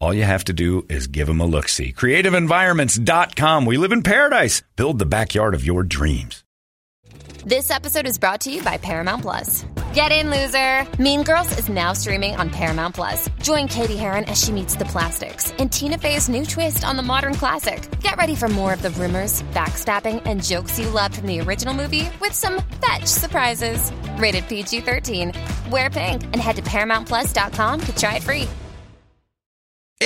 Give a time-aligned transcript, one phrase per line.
[0.00, 1.92] All you have to do is give them a look see.
[1.92, 3.66] CreativeEnvironments.com.
[3.66, 4.62] We live in paradise.
[4.76, 6.44] Build the backyard of your dreams.
[7.46, 9.64] This episode is brought to you by Paramount Plus.
[9.94, 10.84] Get in, loser!
[11.00, 13.30] Mean Girls is now streaming on Paramount Plus.
[13.40, 17.04] Join Cady Heron as she meets the plastics and Tina Fey's new twist on the
[17.04, 17.88] modern classic.
[18.00, 21.72] Get ready for more of the rumors, backstabbing, and jokes you loved from the original
[21.72, 23.92] movie with some fetch surprises.
[24.16, 25.32] Rated PG 13.
[25.70, 28.48] Wear pink and head to ParamountPlus.com to try it free.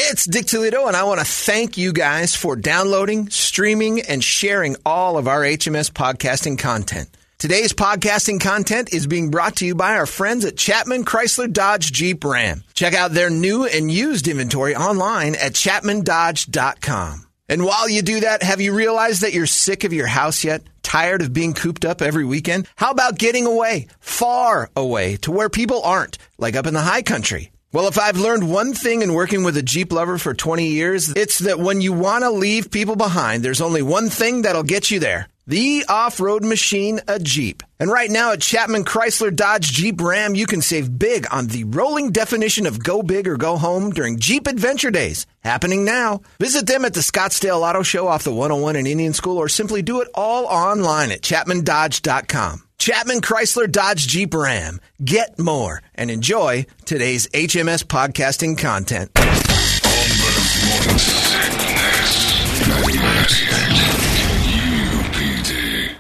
[0.02, 4.76] It's Dick Toledo, and I want to thank you guys for downloading, streaming, and sharing
[4.86, 7.14] all of our HMS podcasting content.
[7.36, 11.92] Today's podcasting content is being brought to you by our friends at Chapman Chrysler Dodge
[11.92, 12.64] Jeep Ram.
[12.72, 17.26] Check out their new and used inventory online at chapmandodge.com.
[17.50, 20.62] And while you do that, have you realized that you're sick of your house yet?
[20.82, 22.66] Tired of being cooped up every weekend?
[22.74, 27.02] How about getting away, far away, to where people aren't, like up in the high
[27.02, 27.52] country?
[27.72, 31.10] Well, if I've learned one thing in working with a Jeep lover for 20 years,
[31.10, 34.90] it's that when you want to leave people behind, there's only one thing that'll get
[34.90, 35.28] you there.
[35.46, 37.62] The off-road machine, a Jeep.
[37.78, 41.62] And right now at Chapman Chrysler Dodge Jeep Ram, you can save big on the
[41.62, 45.26] rolling definition of go big or go home during Jeep Adventure Days.
[45.38, 46.22] Happening now.
[46.40, 49.80] Visit them at the Scottsdale Auto Show off the 101 in Indian School or simply
[49.80, 52.64] do it all online at chapmandodge.com.
[52.80, 54.80] Chapman Chrysler Dodge Jeep Ram.
[55.04, 59.10] Get more and enjoy today's HMS podcasting content.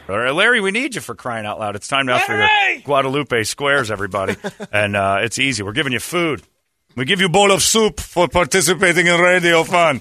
[0.08, 1.76] All right, Larry, we need you for crying out loud.
[1.76, 2.48] It's time now for the
[2.82, 4.36] Guadalupe Squares, everybody.
[4.72, 5.62] and uh, it's easy.
[5.62, 6.42] We're giving you food.
[6.96, 10.00] We give you a bowl of soup for participating in Radio Fun.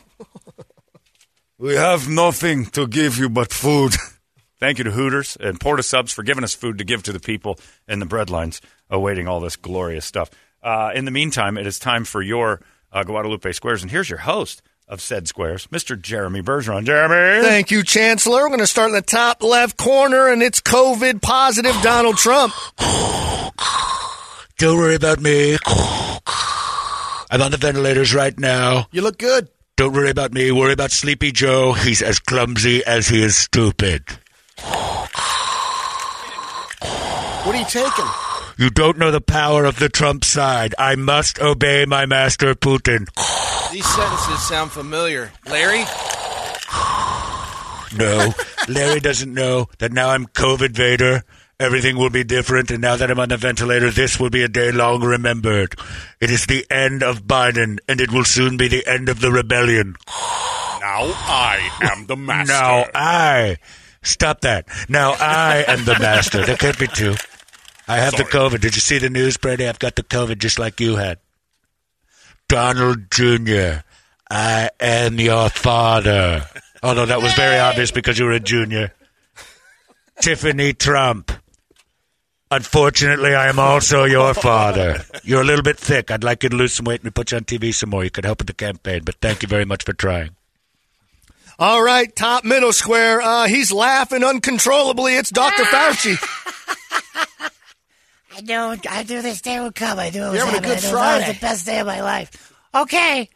[1.58, 3.96] We have nothing to give you but food.
[4.60, 7.14] Thank you to Hooters and Port of Subs for giving us food to give to
[7.14, 8.60] the people in the breadlines
[8.90, 10.30] awaiting all this glorious stuff.
[10.62, 12.60] Uh, in the meantime, it is time for your
[12.92, 13.82] uh, Guadalupe Squares.
[13.82, 16.00] And here's your host of said squares, Mr.
[16.00, 16.84] Jeremy Bergeron.
[16.84, 17.42] Jeremy.
[17.48, 18.42] Thank you, Chancellor.
[18.42, 22.54] We're going to start in the top left corner, and it's COVID positive Donald Trump.
[24.58, 25.58] Don't worry about me.
[27.32, 28.88] I'm on the ventilators right now.
[28.92, 29.48] You look good.
[29.78, 30.52] Don't worry about me.
[30.52, 31.72] Worry about Sleepy Joe.
[31.72, 34.19] He's as clumsy as he is stupid.
[37.46, 38.06] What are you taking?
[38.58, 40.76] You don't know the power of the Trump side.
[40.78, 43.08] I must obey my master Putin.
[43.72, 45.32] These sentences sound familiar.
[45.48, 45.86] Larry?
[47.98, 48.34] No,
[48.68, 51.24] Larry doesn't know that now I'm COVID Vader.
[51.60, 54.48] Everything will be different, and now that I'm on the ventilator, this will be a
[54.48, 55.76] day long remembered.
[56.22, 59.32] It is the end of Biden, and it will soon be the end of the
[59.32, 59.96] rebellion.
[60.08, 62.54] Now I am the master.
[62.54, 63.58] Now I.
[64.02, 64.68] Stop that.
[64.88, 66.46] Now I am the master.
[66.46, 67.16] There can't be two.
[67.88, 68.62] I have the COVID.
[68.62, 69.68] Did you see the news, Brady?
[69.68, 71.20] I've got the COVID just like you had.
[72.48, 73.82] Donald Jr.,
[74.30, 76.46] I am your father.
[76.84, 78.94] Although that was very obvious because you were a junior.
[80.22, 81.32] Tiffany Trump.
[82.52, 85.04] Unfortunately, I am also your father.
[85.24, 86.10] You're a little bit thick.
[86.10, 88.04] I'd like you to lose some weight and put you on TV some more.
[88.04, 90.32] You could help with the campaign, but thank you very much for trying.
[91.60, 93.22] All right, top middle square.
[93.22, 95.18] Uh, he's laughing uncontrollably.
[95.18, 95.64] It's Dr.
[95.64, 96.16] Fauci.
[98.38, 100.00] I knew I knew this day would come.
[100.00, 101.88] I knew it was You're having a good I knew was the best day of
[101.88, 102.54] my life.
[102.74, 103.30] Okay,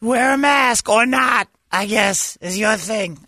[0.00, 1.48] wear a mask or not.
[1.70, 3.18] I guess is your thing.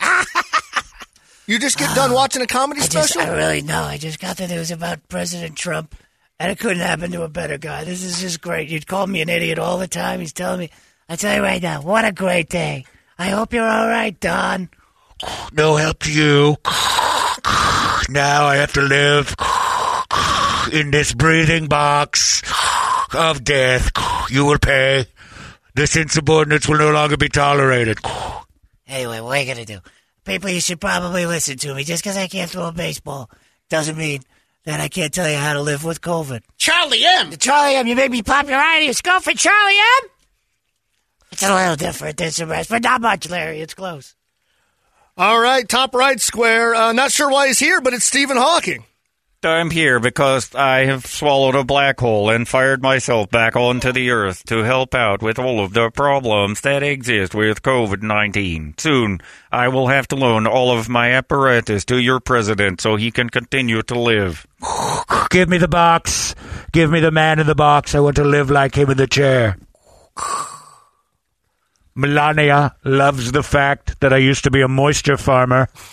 [1.47, 3.31] You just get done watching a comedy I just, special?
[3.31, 3.83] I really know.
[3.83, 5.95] I just got the news about President Trump,
[6.41, 7.85] and it couldn't happen to a better guy.
[7.85, 8.71] This is just great.
[8.71, 10.21] You'd call me an idiot all the time.
[10.21, 10.71] He's telling me.
[11.07, 12.87] I tell you right now, what a great day.
[13.19, 14.71] I hope you're all right, Don.
[15.53, 16.57] No help to you.
[18.11, 19.35] Now I have to live
[20.73, 22.43] in this breathing box
[23.15, 23.91] of death.
[24.31, 25.07] You will pay.
[25.75, 27.99] This insubordinates will no longer be tolerated.
[28.87, 29.81] Anyway, what are you gonna do?
[30.29, 31.85] people, you should probably listen to me.
[31.85, 33.31] Just because I can't throw a baseball
[33.71, 34.21] doesn't mean
[34.65, 36.43] that I can't tell you how to live with COVID.
[36.59, 37.31] Charlie M.
[37.33, 38.85] Charlie M, you make me pop your eye.
[38.87, 40.11] Let's go for Charlie M.
[41.39, 43.61] It's a little different than some rest, but not much, Larry.
[43.61, 44.17] It's close.
[45.17, 46.75] All right, top right square.
[46.75, 48.83] Uh, not sure why he's here, but it's Stephen Hawking.
[49.45, 54.11] I'm here because I have swallowed a black hole and fired myself back onto the
[54.11, 58.75] earth to help out with all of the problems that exist with COVID 19.
[58.77, 59.21] Soon,
[59.53, 63.31] I will have to loan all of my apparatus to your president so he can
[63.31, 64.45] continue to live.
[65.31, 66.35] Give me the box.
[66.73, 67.95] Give me the man in the box.
[67.95, 69.57] I want to live like him in the chair.
[71.99, 75.69] Melania loves the fact that I used to be a moisture farmer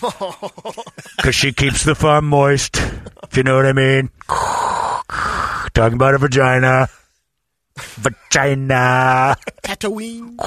[1.16, 2.76] because she keeps the farm moist.
[3.24, 4.10] If you know what I mean.
[5.74, 6.88] Talking about a vagina.
[7.76, 9.36] Vagina.
[9.64, 10.38] Tatooine.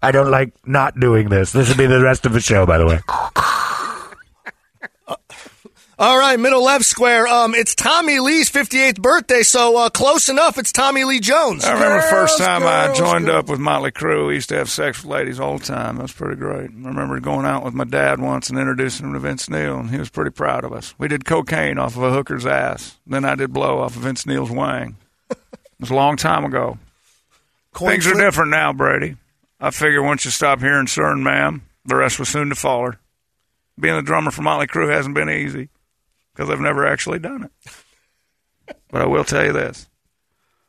[0.00, 1.50] I don't like not doing this.
[1.50, 3.00] This will be the rest of the show, by the way.
[5.98, 7.26] All right, middle left square.
[7.26, 10.58] Um, it's Tommy Lee's 58th birthday, so uh, close enough.
[10.58, 11.64] It's Tommy Lee Jones.
[11.64, 13.44] I remember the first Girls, time I joined girls.
[13.44, 14.26] up with Motley Crue.
[14.26, 15.96] We used to have sex with ladies all the time.
[15.96, 16.68] That was pretty great.
[16.68, 19.88] I remember going out with my dad once and introducing him to Vince Neil, and
[19.88, 20.94] he was pretty proud of us.
[20.98, 22.98] We did cocaine off of a hooker's ass.
[23.06, 24.98] Then I did blow off of Vince Neil's wang.
[25.30, 25.38] It
[25.80, 26.76] was a long time ago.
[27.72, 29.16] Coin Things are different now, Brady.
[29.58, 32.92] I figure once you stop hearing sir and ma'am, the rest was soon to follow.
[33.80, 35.70] Being a drummer for Motley Crue hasn't been easy
[36.36, 38.74] because I've never actually done it.
[38.90, 39.88] But I will tell you this.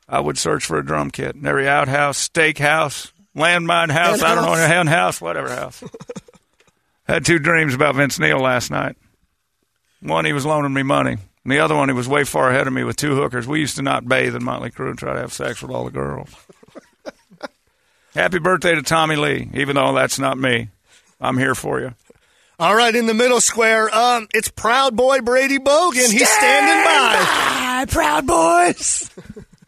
[0.08, 4.46] I would search for a drum kit in every outhouse, steakhouse, landmine house, I don't
[4.46, 5.84] know, Hen hen house, whatever house.
[7.08, 8.96] Had two dreams about Vince Neil last night.
[10.02, 11.18] One, he was loaning me money.
[11.44, 13.48] And the other one, he was way far ahead of me with two hookers.
[13.48, 15.86] We used to not bathe in Motley Crue and try to have sex with all
[15.86, 16.30] the girls.
[18.14, 20.70] Happy birthday to Tommy Lee, even though that's not me.
[21.20, 21.94] I'm here for you.
[22.60, 26.12] All right, in the middle square, um, it's Proud Boy Brady Bogan.
[26.12, 27.14] He's standing by.
[27.20, 29.12] Hi, proud boys.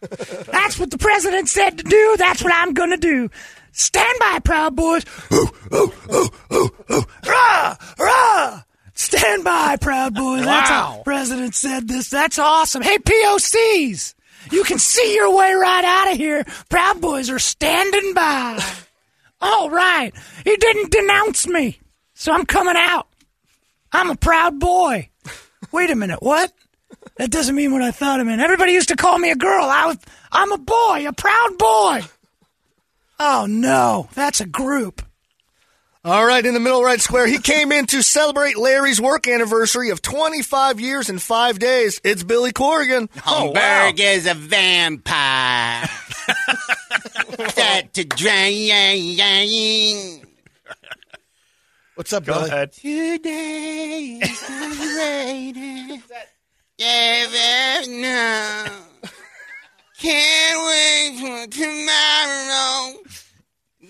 [0.50, 2.16] That's what the president said to do.
[2.18, 3.30] That's what I'm going to do.
[3.70, 5.04] Stand by, proud boys.
[5.32, 7.04] Ooh, ooh, ooh, ooh, ooh.
[7.28, 8.62] Rah, rah.
[8.94, 10.44] Stand by, proud boys.
[10.44, 12.10] That's how the president said this.
[12.10, 12.82] That's awesome.
[12.82, 14.14] Hey, POCs,
[14.50, 16.44] you can see your way right out of here.
[16.68, 18.60] Proud boys are standing by.
[19.40, 20.12] All right.
[20.42, 21.78] He didn't denounce me,
[22.20, 23.06] so I'm coming out.
[23.92, 25.08] I'm a proud boy.
[25.72, 26.52] Wait a minute, what?
[27.16, 28.42] That doesn't mean what I thought it meant.
[28.42, 29.64] Everybody used to call me a girl.
[29.64, 29.96] I was,
[30.30, 32.02] I'm a boy, a proud boy.
[33.18, 35.00] Oh no, that's a group.
[36.04, 39.88] All right, in the middle right square, he came in to celebrate Larry's work anniversary
[39.88, 42.02] of 25 years and five days.
[42.04, 43.08] It's Billy Corgan.
[43.26, 45.86] Oh, oh Holmberg is a vampire.
[47.48, 48.70] Start to drain.
[52.00, 52.48] What's up, Go Billy?
[52.48, 52.72] ahead.
[52.72, 56.02] Today is celebrated.
[56.78, 58.64] Yeah, no.
[59.98, 62.94] Can't wait for tomorrow.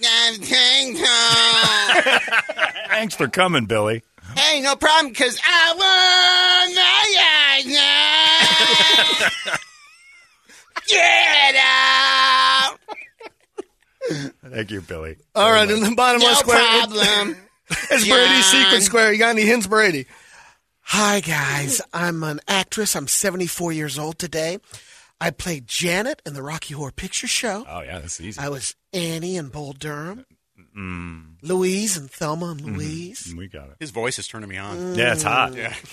[0.02, 0.96] Gotta take.
[2.88, 4.02] Thanks for coming, Billy.
[4.36, 5.70] Hey, no problem, because I
[6.66, 7.14] won my
[7.54, 7.66] eyes
[9.20, 9.28] now.
[10.88, 12.76] Get out.
[14.50, 15.14] Thank you, Billy.
[15.36, 17.36] All right, in the bottom No left square, it- problem.
[17.70, 18.64] It's Brady's John.
[18.64, 19.12] secret square.
[19.12, 20.06] You got any hints, Brady?
[20.82, 21.80] Hi, guys.
[21.92, 22.96] I'm an actress.
[22.96, 24.58] I'm 74 years old today.
[25.20, 27.64] I played Janet in the Rocky Horror Picture Show.
[27.68, 28.40] Oh, yeah, that's easy.
[28.40, 30.24] I was Annie in Bull Durham.
[30.58, 31.46] Mm-hmm.
[31.46, 32.76] Louise and Thelma and mm-hmm.
[32.76, 33.34] Louise.
[33.36, 33.76] We got it.
[33.80, 34.76] His voice is turning me on.
[34.76, 34.96] Mm.
[34.96, 35.54] Yeah, it's hot.
[35.54, 35.74] Yeah.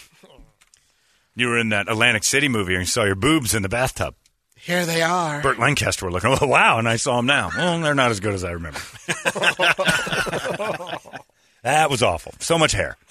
[1.38, 4.16] You were in that Atlantic City movie and you saw your boobs in the bathtub.
[4.56, 5.40] Here they are.
[5.44, 7.52] Burt Lancaster were looking, oh, wow, and I saw them now.
[7.56, 8.80] Well, they're not as good as I remember.
[11.68, 12.34] that was awful.
[12.40, 12.98] So much hair.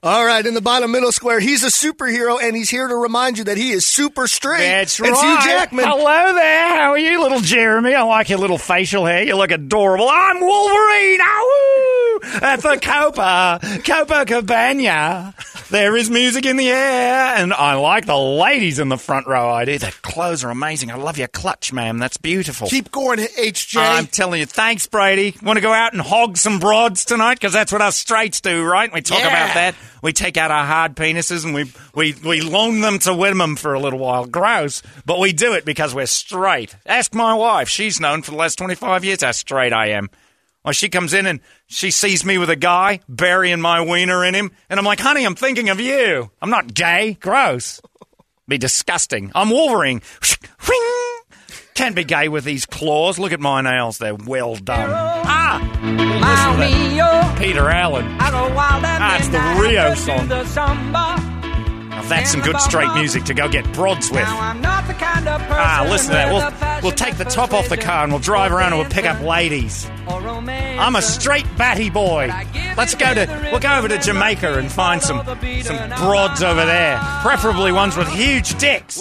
[0.00, 3.36] All right, in the bottom middle square, he's a superhero, and he's here to remind
[3.36, 4.62] you that he is super straight.
[4.80, 5.84] it's Hugh Jackman.
[5.86, 6.68] Hello there.
[6.68, 7.94] How are you, little Jeremy?
[7.94, 9.24] I like your little facial hair.
[9.24, 10.08] You look adorable.
[10.08, 11.20] I'm Wolverine.
[11.20, 12.20] Ow!
[12.42, 15.34] At the Copa, Copacabana.
[15.70, 19.50] There is music in the air, and I like the ladies in the front row.
[19.50, 19.76] I do.
[19.78, 20.90] Their clothes are amazing.
[20.90, 21.98] I love your clutch, ma'am.
[21.98, 22.68] That's beautiful.
[22.68, 23.76] Keep going, HJ.
[23.78, 25.36] I'm telling you, thanks, Brady.
[25.42, 27.34] Want to go out and hog some broads tonight?
[27.34, 28.90] Because that's what us straights do, right?
[28.90, 29.26] We talk Yeah.
[29.28, 29.74] about that.
[30.00, 33.74] We take out our hard penises and we, we, we loan them to women for
[33.74, 34.24] a little while.
[34.24, 34.82] Gross.
[35.04, 36.74] But we do it because we're straight.
[36.86, 37.68] Ask my wife.
[37.68, 40.08] She's known for the last 25 years how straight I am.
[40.68, 44.34] Well, she comes in and she sees me with a guy burying my wiener in
[44.34, 44.50] him.
[44.68, 46.30] And I'm like, honey, I'm thinking of you.
[46.42, 47.16] I'm not gay.
[47.22, 47.80] Gross.
[48.46, 49.32] Be disgusting.
[49.34, 50.02] I'm Wolverine.
[51.74, 53.18] Can't be gay with these claws.
[53.18, 53.96] Look at my nails.
[53.96, 54.90] They're well done.
[54.92, 55.58] Ah!
[57.38, 58.04] Peter Allen.
[59.00, 61.37] Ah, it's the Rio song.
[62.04, 64.24] That's some good straight music to go get broads with.
[64.26, 66.32] Ah, listen to that.
[66.32, 69.04] We'll, we'll take the top off the car and we'll drive around and we'll pick
[69.04, 69.90] up ladies.
[70.08, 72.30] I'm a straight batty boy.
[72.76, 75.24] Let's go to we'll go over to Jamaica and find some
[75.62, 78.98] some broads over there, preferably ones with huge dicks.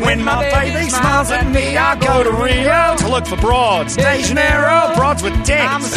[0.00, 3.96] When my baby smiles at me, I go to Rio to look for broads.
[3.96, 5.94] De Janeiro, broads with dicks.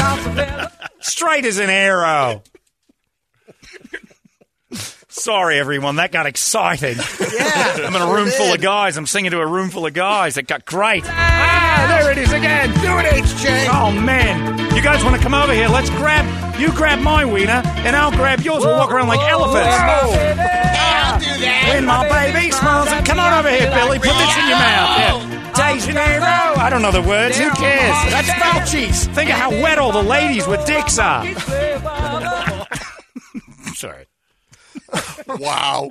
[1.00, 2.44] Straight as an arrow.
[5.14, 5.98] Sorry, everyone.
[5.98, 6.98] That got exciting.
[7.34, 7.78] Yeah.
[7.88, 8.96] I'm in a room full of guys.
[8.96, 10.38] I'm singing to a room full of guys.
[10.38, 11.04] It got great.
[11.08, 12.70] Ah, there it is again.
[12.76, 13.68] Do it, HJ.
[13.74, 15.68] Oh man, you guys want to come over here?
[15.68, 16.26] Let's grab.
[16.60, 18.64] You grab my wiener, and I'll grab yours.
[18.64, 19.66] We'll walk around like elephants.
[19.66, 21.72] Yeah, I'll do that.
[21.74, 23.98] When my baby smiles, and come on over here, Billy.
[23.98, 25.00] Put this in your mouth.
[25.00, 25.74] Yeah.
[25.74, 26.60] De Janeiro.
[26.62, 27.38] I don't know the words.
[27.40, 28.12] Who cares?
[28.12, 29.08] That's Fauci's.
[29.08, 31.26] Think of how wet all the ladies with dicks are.
[33.76, 34.06] Sorry.
[35.28, 35.90] Wow.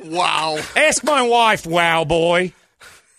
[0.00, 0.58] wow.
[0.76, 2.52] Ask my wife, wow boy.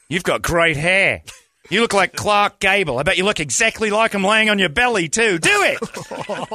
[0.08, 1.22] You've got great hair.
[1.70, 2.98] You look like Clark Gable.
[2.98, 5.38] I bet you look exactly like him laying on your belly, too.
[5.38, 5.78] Do it.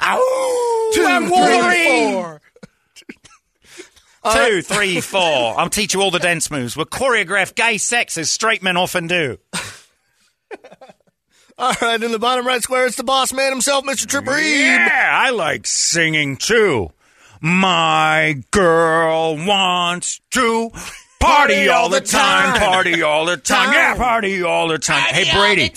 [0.00, 2.12] Ow, I'm Wolverine.
[2.12, 2.40] Four.
[4.32, 5.58] Two, three, four.
[5.58, 6.76] I'll teach you all the dance moves.
[6.76, 9.38] We'll choreograph gay sex as straight men often do.
[11.60, 14.06] All right, in the bottom right square, it's the boss man himself, Mr.
[14.06, 14.44] Trip Reed.
[14.44, 16.92] Yeah, I like singing too.
[17.40, 20.70] My girl wants to
[21.18, 23.72] party all the time, party all the time.
[23.72, 25.02] Yeah, party all the time.
[25.12, 25.72] Hey, Brady.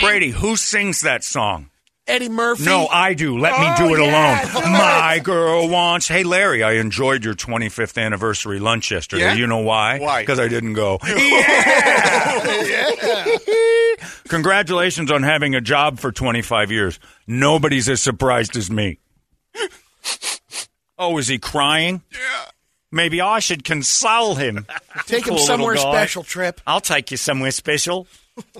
[0.00, 1.68] Brady, who sings that song?
[2.06, 2.64] Eddie Murphy.
[2.64, 3.38] No, I do.
[3.38, 4.72] Let me do oh, it Oh, yeah, alone.
[4.72, 6.08] My girl wants.
[6.08, 9.24] Hey, Larry, I enjoyed your 25th anniversary lunch yesterday.
[9.24, 9.34] Yeah?
[9.34, 9.98] You know why?
[9.98, 10.22] Why?
[10.22, 10.98] Because I didn't go.
[14.28, 17.00] Congratulations on having a job for 25 years.
[17.26, 18.98] Nobody's as surprised as me.
[20.98, 22.02] Oh, is he crying?
[22.12, 22.44] Yeah.
[22.90, 24.66] Maybe I should console him.
[25.06, 26.60] Take him somewhere special, Trip.
[26.66, 28.06] I'll take you somewhere special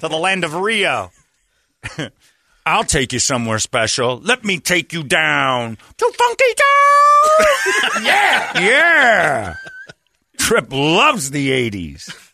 [0.00, 1.10] to the land of Rio.
[2.66, 4.18] I'll take you somewhere special.
[4.18, 8.04] Let me take you down to Funky Town.
[8.04, 9.54] yeah, yeah.
[10.36, 12.27] Trip loves the '80s.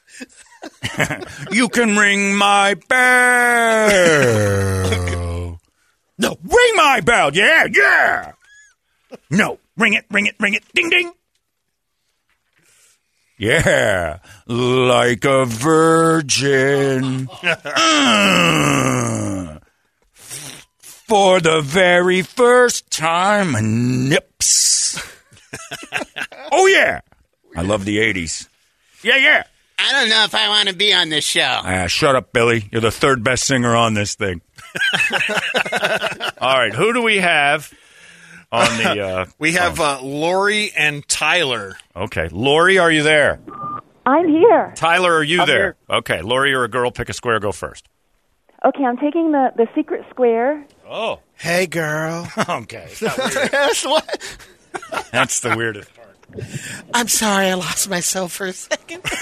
[1.50, 4.00] you can ring my bell.
[6.18, 7.34] no, ring my bell.
[7.34, 8.32] Yeah, yeah.
[9.30, 10.64] No, ring it, ring it, ring it.
[10.74, 11.12] Ding, ding.
[13.36, 17.26] Yeah, like a virgin.
[17.26, 18.40] Mm.
[20.14, 25.02] For the very first time, nips.
[26.52, 27.00] oh, yeah.
[27.56, 28.48] I love the 80s.
[29.02, 29.44] Yeah, yeah.
[29.78, 31.60] I don't know if I want to be on this show.
[31.62, 32.68] Ah, shut up, Billy.
[32.72, 34.40] You're the third best singer on this thing.
[36.40, 37.72] All right, who do we have
[38.52, 39.00] on the.
[39.04, 41.76] Uh, We have uh, Lori and Tyler.
[41.96, 43.40] okay, Lori, are you there?
[44.06, 44.72] I'm here.
[44.76, 45.76] Tyler, are you there?
[45.88, 46.90] Okay, Lori, you're a girl.
[46.90, 47.40] Pick a square.
[47.40, 47.88] Go first.
[48.64, 50.64] Okay, I'm taking the, the secret square.
[50.88, 52.28] Oh, Hey, girl.
[52.48, 52.86] okay.
[52.90, 53.00] It's.
[53.00, 54.38] That's what.
[55.10, 56.03] That's the weirdest part.
[56.92, 59.02] I'm sorry I lost myself for a second.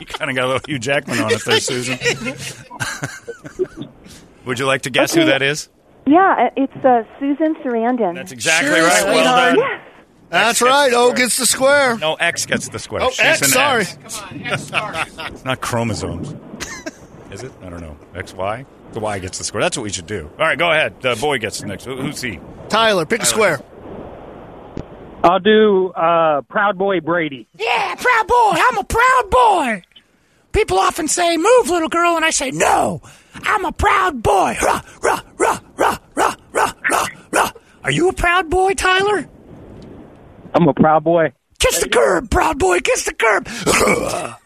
[0.00, 1.96] You kind of got a little Hugh Jackman on it there, Susan.
[4.44, 5.68] Would you like to guess who that is?
[6.06, 8.14] Yeah, uh, it's uh, Susan Sarandon.
[8.14, 9.04] That's exactly Sure, right.
[9.04, 9.54] Well sweetheart.
[9.56, 9.58] done.
[9.58, 9.82] yes.
[10.30, 10.90] That's right.
[10.90, 11.96] the O gets the square.
[11.98, 13.02] No, X gets the square.
[13.02, 13.82] Oh, She's X, an sorry.
[13.82, 14.70] X.
[15.32, 16.34] It's not chromosomes.
[17.30, 17.52] Is it?
[17.62, 17.96] I don't know.
[18.14, 18.64] X, Y?
[18.92, 19.62] The Y gets the square.
[19.62, 20.28] That's what we should do.
[20.38, 21.00] All right, go ahead.
[21.02, 21.84] The boy gets the next.
[21.84, 22.40] Who's he?
[22.68, 23.60] Tyler, pick a square.
[25.26, 27.48] I'll do uh, Proud Boy Brady.
[27.58, 28.52] Yeah, proud boy.
[28.54, 29.82] I'm a proud boy.
[30.52, 33.02] People often say, move, little girl, and I say, no,
[33.34, 34.56] I'm a proud boy.
[34.62, 37.50] Rah, rah, rah, rah, rah, rah, rah, rah.
[37.82, 39.28] Are you a proud boy, Tyler?
[40.54, 41.32] I'm a proud boy.
[41.58, 43.48] Kiss the curb, proud boy, kiss the curb.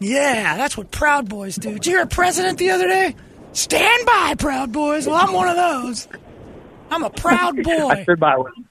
[0.00, 1.74] Yeah, that's what proud boys do.
[1.74, 3.14] Did you hear a president the other day?
[3.52, 5.06] Stand by, proud boys.
[5.06, 6.08] Well, I'm one of those.
[6.90, 8.02] I'm a proud boy.
[8.02, 8.18] stood.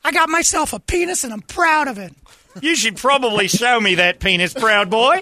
[0.03, 2.13] I got myself a penis and I'm proud of it.
[2.61, 5.21] You should probably show me that penis, proud boy.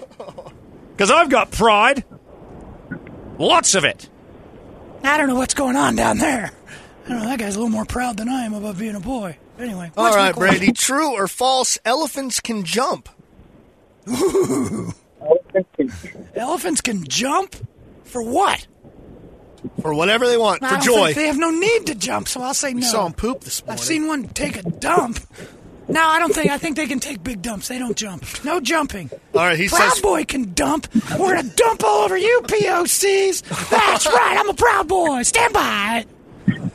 [0.92, 2.04] Because I've got pride.
[3.38, 4.08] Lots of it.
[5.04, 6.50] I don't know what's going on down there.
[7.04, 7.26] I don't know.
[7.26, 9.36] That guy's a little more proud than I am about being a boy.
[9.58, 10.58] Anyway, All what's my right, question?
[10.58, 10.72] Brady.
[10.72, 11.78] True or false?
[11.84, 13.08] Elephants can jump.
[16.34, 17.54] Elephants can jump?
[18.04, 18.66] For what?
[19.82, 20.62] For whatever they want.
[20.62, 21.04] I For don't joy.
[21.06, 22.86] think they have no need to jump, so I'll say no.
[22.86, 23.78] saw him poop this morning.
[23.78, 25.18] I've seen one take a dump.
[25.88, 26.50] No, I don't think.
[26.50, 27.68] I think they can take big dumps.
[27.68, 28.24] They don't jump.
[28.44, 29.10] No jumping.
[29.34, 30.86] All right, he proud says- boy can dump.
[31.18, 33.42] We're gonna dump all over you, POCs.
[33.70, 34.36] That's right.
[34.38, 35.22] I'm a proud boy.
[35.22, 36.04] Stand by.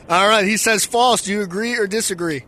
[0.08, 1.22] All right, he says false.
[1.22, 2.44] Do you agree or disagree?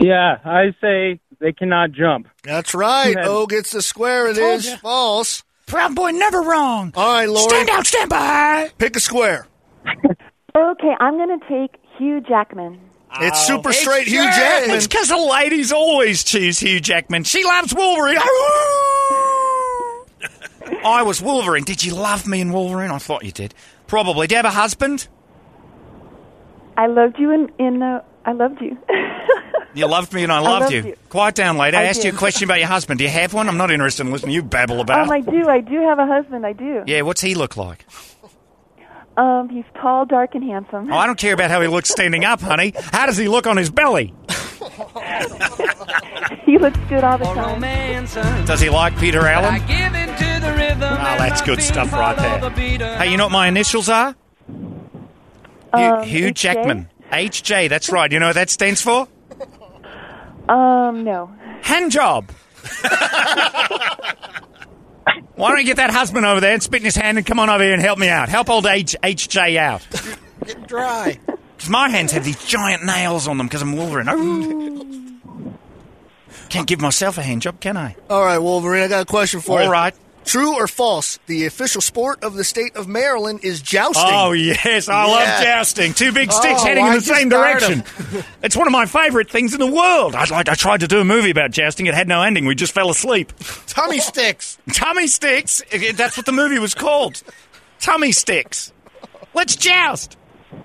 [0.00, 2.28] Yeah, I say they cannot jump.
[2.42, 3.14] That's right.
[3.14, 3.30] Go ahead.
[3.30, 4.28] O gets the square.
[4.28, 4.76] It is Told ya.
[4.78, 5.42] false.
[5.66, 6.92] Proud boy, never wrong.
[6.96, 7.48] All right, Lori.
[7.48, 7.86] Stand out.
[7.86, 8.70] Stand by.
[8.78, 9.46] Pick a square.
[10.56, 12.80] Okay, I'm going to take Hugh Jackman.
[13.20, 14.76] It's super straight Hugh Yeah, Jackman.
[14.76, 17.22] It's because the ladies always choose Hugh Jackman.
[17.24, 18.16] She loves Wolverine.
[20.84, 21.62] I was Wolverine.
[21.64, 22.90] Did you love me in Wolverine?
[22.90, 23.54] I thought you did.
[23.86, 24.26] Probably.
[24.26, 25.06] Do you have a husband?
[26.76, 28.76] I loved you in, in uh, I loved you.
[29.74, 30.82] You loved me and I I loved loved you.
[30.86, 30.96] you.
[31.08, 31.76] Quiet down, lady.
[31.76, 32.98] I, I asked you a question about your husband.
[32.98, 33.48] Do you have one?
[33.48, 35.00] I'm not interested in listening to you babble about.
[35.02, 35.46] um, I do.
[35.48, 36.44] I do have a husband.
[36.46, 36.82] I do.
[36.86, 37.84] yeah, what's he look like?
[39.18, 40.90] Um, he's tall, dark, and handsome.
[40.90, 42.72] Oh, I don't care about how he looks standing up, honey.
[42.92, 44.14] How does he look on his belly?
[46.44, 48.46] he looks good all the time.
[48.46, 49.62] Does he like Peter Allen?
[49.66, 50.82] give into the rhythm.
[50.82, 52.50] Oh, that's good stuff right there.
[52.98, 54.16] Hey, you know what my initials are?
[54.46, 54.80] Hugh,
[55.72, 56.34] Um, Hugh HJ?
[56.34, 56.88] Jackman.
[57.12, 58.10] HJ, that's right.
[58.10, 59.08] You know what that stands for?
[60.48, 61.30] Um, no.
[61.62, 62.30] Hand job.
[65.34, 67.38] Why don't you get that husband over there and spit in his hand and come
[67.38, 68.28] on over here and help me out?
[68.28, 69.86] Help old H- HJ out.
[70.44, 71.18] Get dry.
[71.58, 74.08] 'Cause my hands have these giant nails on them because I'm Wolverine.
[74.08, 75.54] Oh.
[76.48, 77.94] Can't give myself a hand job, can I?
[78.08, 79.66] All right, Wolverine, I got a question for you.
[79.66, 79.94] All right.
[80.28, 81.18] True or false?
[81.26, 84.04] The official sport of the state of Maryland is jousting.
[84.06, 85.94] Oh yes, I love jousting.
[85.94, 87.82] Two big sticks Oh, heading in the same direction.
[88.42, 90.14] it's one of my favorite things in the world.
[90.14, 90.48] I'd like.
[90.48, 91.86] I tried to do a movie about jousting.
[91.86, 92.44] It had no ending.
[92.44, 93.32] We just fell asleep.
[93.66, 94.58] Tummy sticks.
[94.74, 95.62] Tummy sticks.
[95.94, 97.22] That's what the movie was called.
[97.80, 98.72] Tummy sticks.
[99.34, 100.16] Let's joust.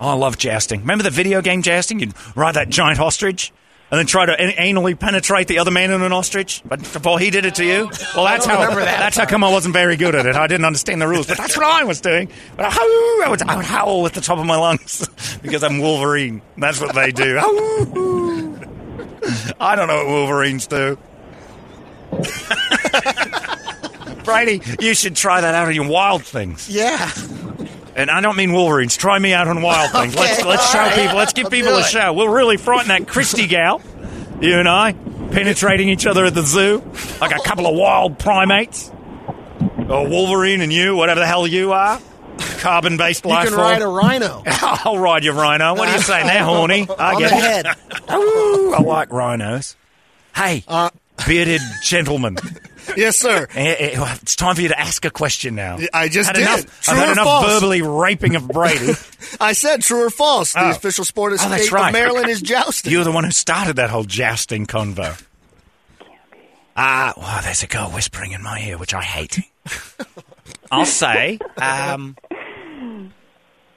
[0.01, 0.81] Oh, I love jousting.
[0.81, 1.99] Remember the video game jousting?
[1.99, 3.51] You'd ride that giant ostrich
[3.93, 6.63] and then try to an- anally penetrate the other man in an ostrich.
[6.65, 8.73] But before he did it to you, well, that's how.
[8.73, 10.35] That's how come I wasn't very good at it.
[10.35, 12.27] I didn't understand the rules, but that's what I was doing.
[12.57, 15.07] But I, I would, I would howl at the top of my lungs
[15.43, 16.41] because I'm Wolverine.
[16.57, 17.37] That's what they do.
[19.59, 20.97] I don't know what Wolverines do.
[24.23, 26.67] Brady, you should try that out on your wild things.
[26.67, 27.11] Yeah.
[27.95, 28.97] And I don't mean Wolverines.
[28.97, 30.15] Try me out on wild things.
[30.15, 30.95] Let's let's all show right.
[31.01, 31.15] people.
[31.17, 32.13] Let's give I'll people a show.
[32.13, 33.81] We'll really frighten that Christie gal.
[34.41, 34.93] You and I
[35.31, 36.83] penetrating each other at the zoo
[37.21, 38.91] like a couple of wild primates.
[39.89, 41.99] Or Wolverine and you, whatever the hell you are.
[42.59, 43.43] Carbon-based life.
[43.43, 43.71] You can form.
[43.71, 44.43] ride a rhino.
[44.47, 45.75] I'll ride your rhino.
[45.75, 46.23] What do you say?
[46.23, 46.87] They're horny.
[46.99, 47.65] I get it.
[47.65, 47.75] head.
[48.11, 49.75] Ooh, I like rhinos.
[50.35, 50.89] Hey, Uh,
[51.27, 52.37] bearded gentleman.
[52.97, 53.47] Yes, sir.
[53.55, 55.77] Eh, It's time for you to ask a question now.
[55.93, 56.43] I just had did.
[56.43, 57.53] Enough, True I've had or enough false?
[57.53, 58.93] verbally raping of Brady.
[59.39, 60.53] I said true or false.
[60.53, 60.69] The Oh.
[60.71, 61.87] official sport of Oh, state right.
[61.87, 62.91] of Maryland is jousting.
[62.91, 65.21] You're the one who started that whole jousting convo.
[66.75, 69.39] Ah, wow, there's a girl whispering in my ear, which I hate.
[70.71, 72.15] I'll say, um,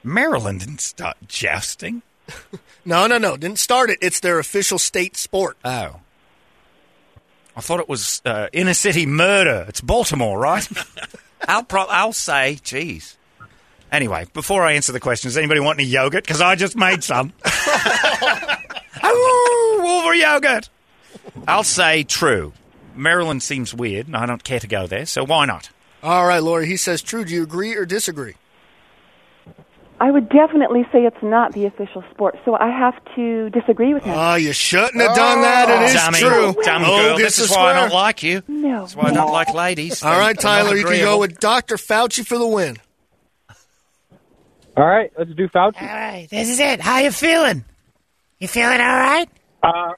[0.03, 2.01] Maryland didn't start jousting.
[2.85, 3.37] No, no, no.
[3.37, 3.99] Didn't start it.
[4.01, 5.57] It's their official state sport.
[5.63, 5.97] Oh.
[7.57, 9.65] I thought it was uh, inner city murder.
[9.67, 10.67] It's Baltimore, right?
[11.47, 13.17] I'll pro- I'll say, geez.
[13.91, 16.23] Anyway, before I answer the question, does anybody want any yogurt?
[16.23, 17.33] Because I just made some.
[19.03, 20.69] oh, Wolver yogurt.
[21.47, 22.53] I'll say true.
[22.95, 25.71] Maryland seems weird, and I don't care to go there, so why not?
[26.03, 26.67] All right, Lori.
[26.67, 27.25] He says true.
[27.25, 28.35] Do you agree or disagree?
[29.99, 34.03] I would definitely say it's not the official sport, so I have to disagree with
[34.03, 34.13] him.
[34.15, 35.69] Oh, you shouldn't have done that.
[35.69, 36.63] It is dummy, true.
[36.63, 37.17] Dumb Oh, girl.
[37.17, 38.43] gets This the is why I don't like you.
[38.47, 38.81] no.
[38.81, 40.03] That's why I don't like ladies.
[40.03, 40.75] All right, Tyler.
[40.75, 41.77] You can go with Dr.
[41.77, 42.77] Fauci for the win.
[44.75, 45.81] All right, let's do Fauci.
[45.81, 46.79] All right, this is it.
[46.79, 47.65] How you feeling?
[48.39, 49.27] You feeling all right?
[49.63, 49.93] Uh,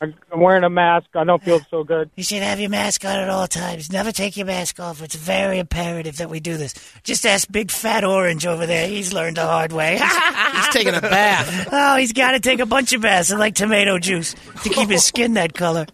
[0.00, 1.06] I'm I'm wearing a mask.
[1.14, 2.10] I don't feel so good.
[2.16, 3.90] You should have your mask on at all times.
[3.90, 5.02] Never take your mask off.
[5.02, 6.74] It's very imperative that we do this.
[7.02, 8.86] Just ask Big Fat Orange over there.
[8.88, 9.98] He's learned the hard way.
[9.98, 11.68] He's taking a bath.
[11.72, 14.90] oh, he's got to take a bunch of baths and like tomato juice to keep
[14.90, 15.86] his skin that color.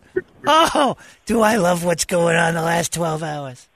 [0.46, 3.68] Oh, do I love what's going on the last 12 hours.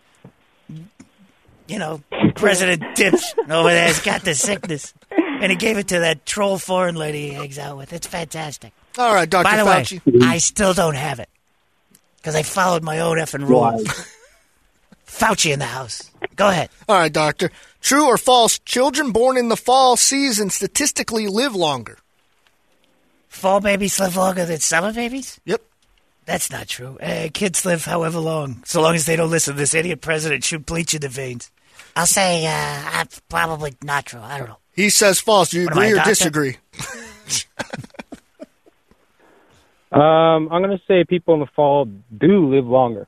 [1.69, 2.03] You know,
[2.35, 4.93] President Dips over there's got the sickness.
[5.11, 7.93] And he gave it to that troll foreign lady he hangs out with.
[7.93, 8.73] It's fantastic.
[8.99, 9.45] All right, Dr.
[9.45, 10.21] By the Fauci.
[10.21, 11.29] way, I still don't have it
[12.17, 13.85] because I followed my own effing rules.
[15.07, 16.11] Fauci in the house.
[16.35, 16.71] Go ahead.
[16.89, 17.51] All right, doctor.
[17.81, 18.59] True or false?
[18.61, 21.99] Children born in the fall season statistically live longer.
[23.29, 25.39] Fall babies live longer than summer babies?
[25.45, 25.63] Yep.
[26.25, 26.99] That's not true.
[26.99, 30.43] Uh, kids live however long, so long as they don't listen to this idiot president
[30.43, 31.51] shoot bleach in the veins.
[31.95, 32.51] I'll say uh,
[33.01, 34.21] uh, probably not true.
[34.21, 34.57] I don't know.
[34.75, 35.51] He says false.
[35.51, 36.11] Do you What agree or doctor?
[36.11, 36.57] disagree?
[39.93, 43.07] Um, I'm going to say people in the fall do live longer.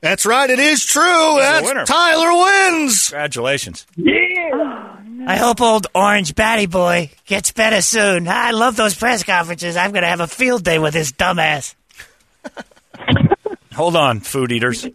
[0.00, 0.48] That's right.
[0.48, 1.02] It is true.
[1.02, 1.84] the That's winner.
[1.84, 2.44] Tyler
[2.78, 3.08] wins.
[3.08, 3.86] Congratulations.
[3.96, 4.96] Yeah.
[5.26, 8.26] I hope old Orange Batty Boy gets better soon.
[8.26, 9.76] I love those press conferences.
[9.76, 11.74] I'm going to have a field day with this dumbass.
[13.74, 14.86] Hold on, food eaters.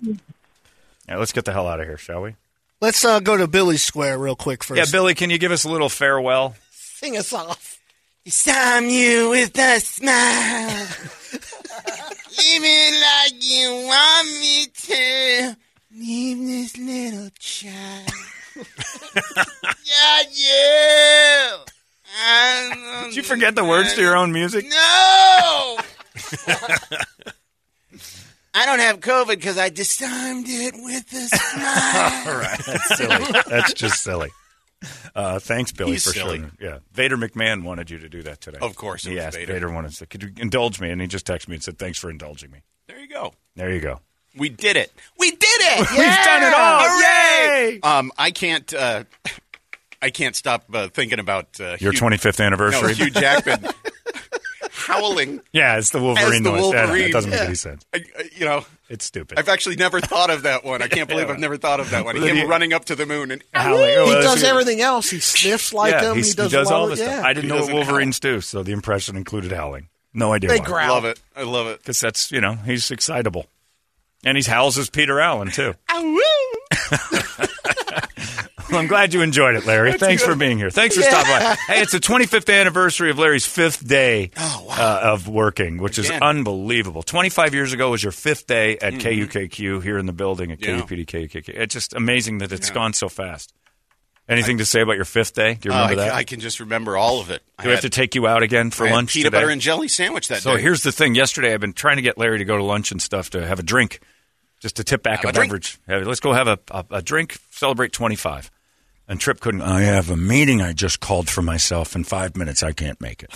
[1.07, 2.35] Yeah, let's get the hell out of here, shall we?
[2.81, 4.77] Let's uh, go to Billy Square real quick first.
[4.77, 6.55] Yeah, Billy, can you give us a little farewell?
[6.71, 7.74] Sing us off.
[8.27, 10.87] Some you with a smile.
[12.37, 15.55] Leave it like you want me to.
[15.95, 18.09] Leave this little child.
[18.55, 21.65] Got you.
[23.03, 24.65] Did you forget the words to your own music?
[24.67, 24.75] No!
[28.55, 32.27] I don't have COVID because I disarmed it with a smile.
[32.27, 33.41] All right, that's silly.
[33.49, 34.31] That's just silly.
[35.15, 36.37] Uh, thanks, Billy, He's for silly.
[36.39, 36.51] showing.
[36.59, 38.59] Yeah, Vader McMahon wanted you to do that today.
[38.61, 39.71] Of course was asked Vader.
[39.71, 40.05] wanted to.
[40.05, 40.89] Could you indulge me?
[40.91, 43.33] And he just texted me and said, "Thanks for indulging me." There you go.
[43.55, 44.01] There you go.
[44.37, 44.91] We did it.
[45.17, 45.79] We did it!
[45.91, 46.81] We've done it all.
[46.83, 47.79] Hooray!
[47.81, 48.71] Um, I can't.
[48.73, 49.05] Uh,
[50.01, 52.93] I can't stop uh, thinking about uh, Your Hugh, 25th no, anniversary.
[52.93, 53.65] Hugh Jackman
[54.71, 55.41] howling.
[55.51, 56.71] yeah, it's the Wolverine the noise.
[56.71, 57.03] That- Wolverine.
[57.05, 57.85] That doesn't make any sense.
[57.93, 58.03] I-
[58.35, 59.39] you know, It's stupid.
[59.39, 60.81] I've actually never thought of that one.
[60.83, 62.15] I can't believe I've never thought of that one.
[62.21, 63.81] Him you- running up to the moon and Howling.
[64.05, 65.09] He that's does everything else.
[65.09, 66.15] He sniffs like yeah, him.
[66.15, 67.13] he's- He does, he does all of- this yeah.
[67.13, 67.25] stuff.
[67.25, 69.89] I didn't He know what doesn't Wolverines do, so the impression included howling.
[70.13, 70.65] No idea They why.
[70.65, 70.93] growl.
[70.95, 71.19] love it.
[71.35, 71.79] I love it.
[71.79, 73.47] Because that's, you know, he's excitable.
[74.23, 75.73] And he's howls as Peter Allen, too.
[78.71, 79.93] Well, I'm glad you enjoyed it, Larry.
[79.93, 80.69] Thanks for being here.
[80.71, 81.55] Thanks for stopping by.
[81.67, 87.03] Hey, it's the 25th anniversary of Larry's fifth day uh, of working, which is unbelievable.
[87.03, 90.79] 25 years ago was your fifth day at KUKQ here in the building at Yeah.
[90.81, 91.49] KUPD KUKQ.
[91.49, 93.53] It's just amazing that it's gone so fast.
[94.27, 95.53] Anything to say about your fifth day?
[95.53, 96.13] Do you Uh, remember I, that?
[96.15, 97.43] I can just remember all of it.
[97.59, 99.37] I Do we have to take you out again for I had lunch peanut today?
[99.37, 100.55] butter and jelly sandwich that So day.
[100.57, 101.13] So here's the thing.
[101.13, 103.59] Yesterday, I've been trying to get Larry to go to lunch and stuff to have
[103.59, 103.99] a drink,
[104.59, 105.77] just to tip back Have a, a beverage.
[105.87, 108.49] Let's go have a, a, a drink, celebrate 25.
[109.07, 109.61] And Trip couldn't.
[109.61, 112.63] I have a meeting I just called for myself in five minutes.
[112.63, 113.31] I can't make it.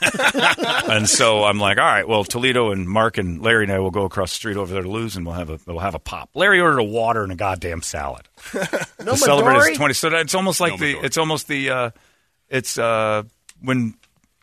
[0.90, 3.90] and so I'm like, all right, well, Toledo and Mark and Larry and I will
[3.90, 5.98] go across the street over there to Lou's and we'll have a we'll have a
[5.98, 6.30] pop.
[6.34, 8.62] Larry ordered a water and a goddamn salad No
[9.12, 9.94] to celebrate his 20.
[9.94, 11.04] So it's almost like No the Midori.
[11.04, 11.90] it's almost the uh,
[12.48, 13.22] it's uh,
[13.62, 13.94] when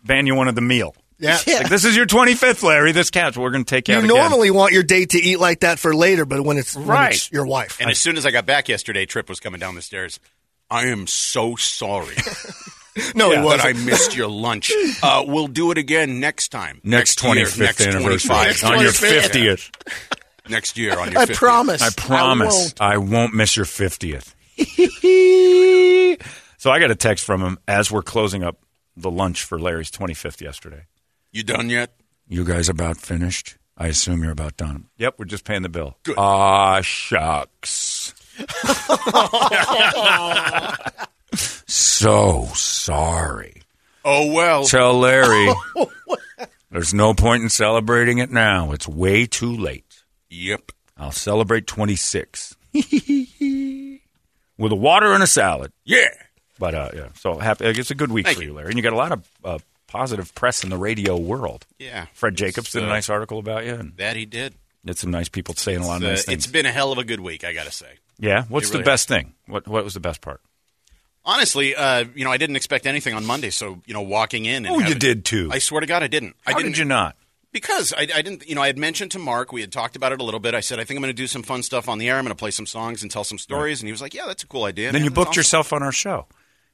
[0.04, 0.96] Vanya wanted the meal.
[1.20, 1.40] Yeah.
[1.48, 2.92] Like, this is your 25th, Larry.
[2.92, 3.36] This couch.
[3.36, 4.16] We're going to take you, You out again.
[4.16, 7.16] normally want your date to eat like that for later, but when it's, when Right.
[7.16, 7.78] it's your wife.
[7.82, 10.20] And as soon as I got back yesterday, Trip was coming down the stairs.
[10.70, 12.16] I am so sorry
[13.16, 13.40] no, Yeah.
[13.40, 13.66] it that wasn't.
[13.66, 14.72] I missed your lunch.
[15.04, 16.82] Uh, we'll do it again next time.
[16.84, 18.64] next year, 25th anniversary 25.
[18.64, 19.70] on your 50th.
[20.50, 21.36] Next year on your I 50th.
[21.36, 21.82] promise.
[21.82, 22.82] I promise won't.
[22.82, 24.34] I won't miss your 50th.
[26.58, 28.58] so I got a text from him as we're closing up
[28.96, 30.84] the lunch for Larry's 25th yesterday.
[31.34, 31.94] You done yet?
[32.30, 33.58] You guys about finished?
[33.78, 34.88] I assume you're about done.
[34.98, 35.98] Yep, we're just paying the bill.
[36.04, 36.16] Good.
[36.18, 38.14] Ah, shucks.
[41.68, 43.62] So sorry.
[44.06, 44.64] Oh well.
[44.66, 45.48] Tell Larry
[46.72, 48.72] there's no point in celebrating it now.
[48.72, 50.04] It's way too late.
[50.30, 50.72] Yep.
[50.98, 55.72] I'll celebrate 26 with a water and a salad.
[55.84, 56.08] Yeah.
[56.60, 57.66] But uh, yeah, so happy.
[57.66, 58.54] It's a good week Thank for you.
[58.54, 61.68] Larry, and you got a lot of uh, positive press in the radio world.
[61.78, 62.08] Yeah.
[62.14, 64.56] Fred Jacobs did a uh, nice article about you, and That he did.
[64.86, 66.46] it's some nice people saying a lot of Uh, nice things.
[66.46, 67.92] it's been a hell of a good week, I got to say.
[68.20, 69.34] Yeah, what's it the really best thing?
[69.48, 70.42] What What was the best part?
[71.26, 74.66] Honestly, uh, you know, I didn't expect anything on Monday, so you know, walking in.
[74.66, 75.50] Oh, you did too.
[75.52, 76.36] I swear to God, I didn't.
[76.46, 77.18] I How didn't, did you not?
[77.52, 80.12] Because I, I didn't, you know, I had mentioned to Mark, we had talked about
[80.12, 80.54] it a little bit.
[80.54, 82.18] I said, I think I'm going to do some fun stuff on the air.
[82.18, 83.82] I'm going to play some songs and tell some stories.
[83.82, 84.92] And he was like, Yeah, that's a cool idea.
[84.92, 85.04] Then man.
[85.06, 86.28] you booked awesome." yourself on our show.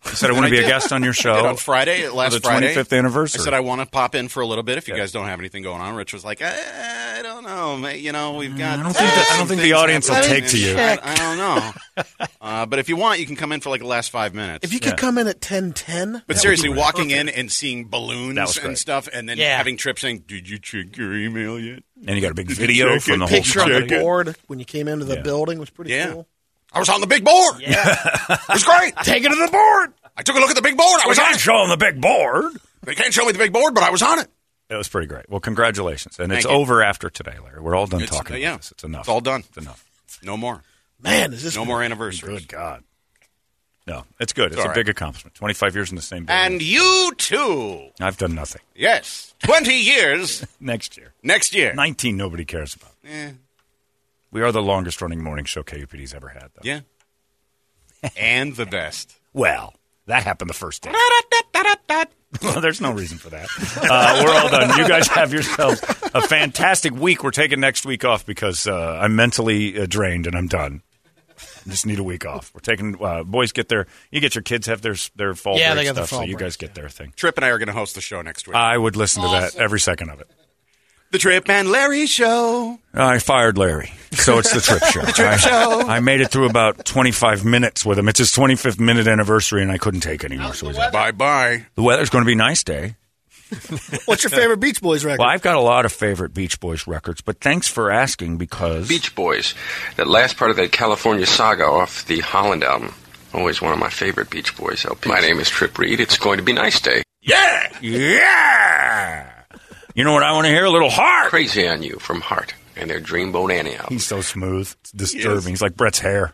[0.05, 2.33] You said I want to be a guest on your show did on Friday, last
[2.33, 3.41] for the Friday, 25th anniversary.
[3.41, 5.01] I said I want to pop in for a little bit if you Yeah.
[5.01, 5.95] guys don't have anything going on.
[5.95, 8.01] Rich was like, I, I don't know, mate.
[8.01, 8.77] You know, we've got.
[8.77, 10.75] Mm, I don't think that- I don't think the audience will take to you.
[10.77, 12.05] I, I don't know.
[12.41, 14.65] uh, but if you want, you can come in for like the last five minutes.
[14.65, 14.95] If you could Yeah.
[14.97, 16.21] come in at ten ten.
[16.27, 19.55] But seriously, walking in and seeing balloons and stuff, and then Yeah.
[19.57, 22.99] having Trip saying, "Did you check your email yet?" and you got a big video
[22.99, 25.21] from the whole picture on the board when you came into the Yeah.
[25.21, 26.11] building was pretty Yeah.
[26.11, 26.27] cool.
[26.73, 27.55] I was on the big board.
[27.59, 27.95] Yeah.
[28.29, 28.95] It was great.
[29.03, 29.93] Take it to the board.
[30.17, 30.99] I took a look at the big board.
[31.01, 31.41] I We was on can't it.
[31.41, 32.53] show them the big board.
[32.83, 34.27] They can't show me the big board, but I was on it.
[34.69, 35.29] It was pretty great.
[35.29, 36.49] Well, congratulations, and it's you.
[36.51, 37.61] over after today, Larry.
[37.61, 38.35] We're all done It's- talking.
[38.35, 38.57] uh, about yeah.
[38.57, 38.71] this.
[38.71, 39.01] it's enough.
[39.01, 39.41] It's all done.
[39.47, 39.85] It's enough.
[40.23, 40.61] No more.
[41.01, 42.39] Man, is this no more anniversaries?
[42.41, 42.83] Good God.
[43.85, 44.51] No, it's good.
[44.53, 44.75] It's All a right.
[44.75, 45.35] big accomplishment.
[45.35, 46.53] Twenty-five years in the same building.
[46.53, 47.89] And you too.
[47.99, 48.61] I've done nothing.
[48.73, 51.73] Yes, twenty years Next year, next year.
[51.73, 52.15] nineteen.
[52.15, 52.91] Nobody cares about.
[53.05, 53.31] Eh,
[54.33, 56.49] We are the longest-running morning show KUPD's ever had.
[56.55, 56.61] Though.
[56.63, 56.79] yeah,
[58.17, 59.15] and the best.
[59.35, 59.73] Well,
[60.05, 60.93] that happened the first day.
[62.43, 63.47] well, there's no reason for that.
[63.75, 64.77] Uh, we're all done.
[64.77, 65.81] You guys have yourselves
[66.13, 67.23] a fantastic week.
[67.23, 70.83] We're taking next week off because uh, I'm mentally uh, drained and I'm done.
[71.65, 72.51] I just need a week off.
[72.53, 75.73] We're taking uh, boys get their you get your kids have their their fall Yeah,
[75.73, 77.11] break they got their stuff, so fall you guys get their thing.
[77.15, 78.55] Trip and I are going to host the show next week.
[78.55, 80.29] I would listen to that every second of it.
[81.13, 82.79] The Trip and Larry Show.
[82.93, 85.01] I fired Larry, so it's the trip show.
[85.01, 85.81] The Trip I, Show.
[85.87, 88.09] I made it through about 25 minutes with him.
[88.09, 90.55] It's his 25th minute anniversary, and I couldn't take anymore.
[90.55, 90.91] So he's out.
[90.91, 91.65] Bye bye.
[91.75, 92.95] the weather's going to be nice day.
[94.05, 95.19] What's your favorite Beach Boys record?
[95.19, 98.89] Well, I've got a lot of favorite Beach Boys records, but thanks for asking because
[98.89, 99.53] Beach Boys.
[99.97, 102.95] That last part of that California saga off the Holland album.
[103.35, 105.05] Always one of my favorite Beach Boys LPs.
[105.07, 105.99] My name is Trip Reed.
[105.99, 107.03] It's going to be nice day.
[107.21, 109.29] yeah, yeah.
[109.95, 110.65] You know what I want to hear?
[110.65, 111.29] A little heart.
[111.29, 113.93] Crazy on You from Heart and their Dreamboat Annie album.
[113.93, 114.73] He's so smooth.
[114.81, 115.49] It's disturbing.
[115.49, 116.33] He's like Brett's hair.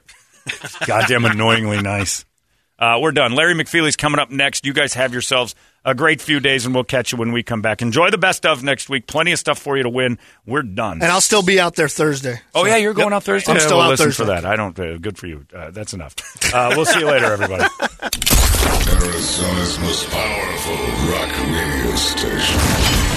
[0.86, 2.26] Goddamn annoyingly nice.
[2.78, 3.34] Uh, we're done.
[3.34, 4.66] Larry McFeely's coming up next.
[4.66, 5.54] You guys have yourselves
[5.86, 7.82] a great few days, and we'll catch you when we come back.
[7.82, 9.08] Enjoy the best of next week.
[9.08, 10.18] Plenty of stuff for you to win.
[10.46, 11.02] We're done.
[11.02, 12.42] and I'll still be out there Thursday.
[12.54, 13.16] Oh So- yeah, you're going Yep.
[13.18, 13.52] out Thursday.
[13.52, 14.24] I'm Yeah, still we'll out listen Thursday.
[14.26, 14.46] for that.
[14.46, 14.78] I don't.
[14.80, 15.46] Uh, good for you.
[15.56, 16.16] Uh, that's enough.
[16.54, 17.64] Uh, we'll see you later, everybody.
[18.90, 20.76] Arizona's most powerful
[21.12, 22.60] rock radio station.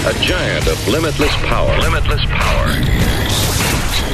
[0.05, 1.77] A giant of limitless power.
[1.79, 2.67] Limitless power.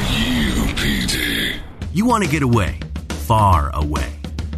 [0.09, 1.59] KUPD.
[1.93, 4.12] You want to get away, far away,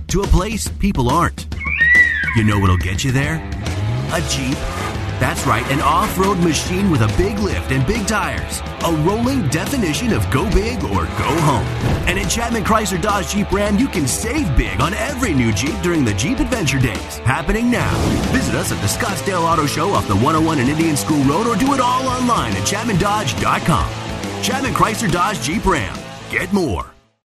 [0.10, 1.48] to a place people aren't.
[2.36, 3.38] You know what'll get you there?
[4.14, 4.58] A Jeep.
[5.22, 8.60] That's right, an off road machine with a big lift and big tires.
[8.84, 11.66] A rolling definition of go big or go home.
[12.08, 15.80] And at Chapman Chrysler Dodge Jeep Ram, you can save big on every new Jeep
[15.82, 17.18] during the Jeep Adventure Days.
[17.20, 17.96] Happening now.
[18.34, 21.56] Visit us at the Scottsdale Auto Show off the 101 and Indian School Road or
[21.56, 24.44] do it all online at ChapmanDodge.com.
[24.44, 25.98] Chapman Chrysler Dodge Jeep Ram.
[26.32, 26.92] Get more.